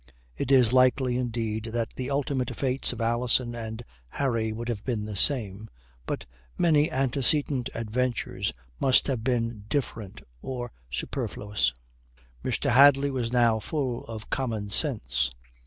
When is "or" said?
10.41-10.71